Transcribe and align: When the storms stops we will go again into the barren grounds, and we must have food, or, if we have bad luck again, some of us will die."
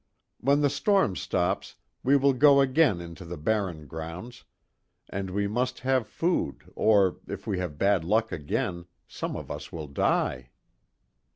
When 0.39 0.61
the 0.61 0.69
storms 0.71 1.21
stops 1.21 1.75
we 2.03 2.17
will 2.17 2.33
go 2.33 2.59
again 2.59 2.99
into 3.01 3.23
the 3.23 3.37
barren 3.37 3.85
grounds, 3.85 4.45
and 5.07 5.29
we 5.29 5.47
must 5.47 5.81
have 5.81 6.07
food, 6.07 6.63
or, 6.75 7.17
if 7.27 7.45
we 7.45 7.59
have 7.59 7.77
bad 7.77 8.03
luck 8.03 8.31
again, 8.31 8.85
some 9.07 9.35
of 9.35 9.51
us 9.51 9.71
will 9.71 9.85
die." 9.87 10.49